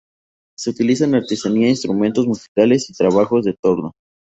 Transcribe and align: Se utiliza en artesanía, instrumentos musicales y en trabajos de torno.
Se 0.57 0.71
utiliza 0.71 1.05
en 1.05 1.13
artesanía, 1.13 1.69
instrumentos 1.69 2.25
musicales 2.25 2.89
y 2.89 2.93
en 2.93 3.07
trabajos 3.07 3.45
de 3.45 3.53
torno. 3.53 3.91